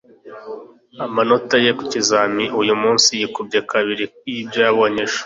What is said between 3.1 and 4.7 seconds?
yikubye kabiri ibyo